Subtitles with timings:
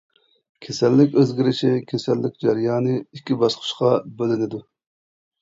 [0.67, 3.93] كېسەللىك ئۆزگىرىشى كېسەللىك جەريانى ئىككى باسقۇچقا
[4.25, 4.65] بۆلىنىدۇ.